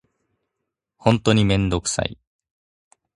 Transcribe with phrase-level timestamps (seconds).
[0.97, 2.17] ほんとに面倒臭い